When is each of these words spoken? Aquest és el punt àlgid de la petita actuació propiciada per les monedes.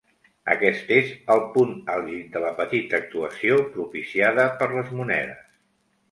Aquest 0.51 0.87
és 0.93 1.09
el 1.33 1.41
punt 1.57 1.75
àlgid 1.95 2.31
de 2.37 2.41
la 2.45 2.53
petita 2.59 2.97
actuació 2.99 3.59
propiciada 3.75 4.47
per 4.63 4.71
les 4.71 4.89
monedes. 5.01 5.45